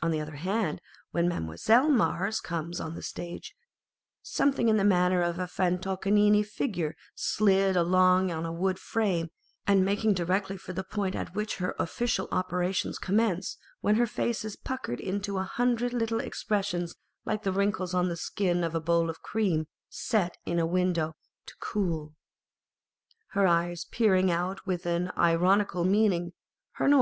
On 0.00 0.10
the 0.10 0.20
other 0.22 0.36
hand, 0.36 0.80
when 1.10 1.28
Mademoiselle 1.28 1.90
Mars 1.90 2.40
comes 2.40 2.80
on 2.80 2.94
the 2.94 3.02
stage, 3.02 3.54
something 4.22 4.70
in 4.70 4.78
the 4.78 4.82
manner 4.84 5.20
of 5.20 5.38
a 5.38 5.46
fantoccini 5.46 6.42
figure 6.42 6.96
slid 7.14 7.76
along 7.76 8.30
on 8.32 8.46
a 8.46 8.50
wooden 8.50 8.78
frame, 8.80 9.28
and 9.66 9.84
making 9.84 10.14
directly 10.14 10.56
for 10.56 10.72
the 10.72 10.84
point 10.84 11.14
at 11.14 11.34
which 11.34 11.56
her 11.58 11.74
official 11.78 12.28
operations 12.32 12.98
commence 12.98 13.56
â€" 13.56 13.58
when 13.82 13.96
her 13.96 14.06
face 14.06 14.42
is 14.42 14.56
puckered 14.56 15.00
into 15.00 15.36
a 15.36 15.42
hundred 15.42 15.92
little 15.92 16.18
expressions 16.20 16.94
like 17.26 17.42
the 17.42 17.52
wrinkles 17.52 17.92
on' 17.92 18.08
the 18.08 18.16
skin 18.16 18.64
of 18.64 18.74
a 18.74 18.80
bowl 18.80 19.10
of 19.10 19.20
cream 19.20 19.66
set 19.90 20.38
in 20.46 20.58
a 20.58 20.64
window 20.64 21.14
to 21.44 21.52
cool, 21.60 22.14
her 23.32 23.46
eyes 23.46 23.84
peering 23.90 24.30
out 24.30 24.66
with 24.66 24.86
an 24.86 25.12
ironical 25.18 25.84
meaning, 25.84 26.08
her 26.08 26.08
404 26.08 26.08
Madame 26.08 26.30
Pasta 26.32 26.38
and 26.38 26.56
Mademoiselle 26.56 26.88
Mars. 26.88 26.94